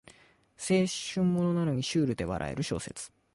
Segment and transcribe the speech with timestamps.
[0.57, 3.11] 青春ものなのにシュールで笑える小説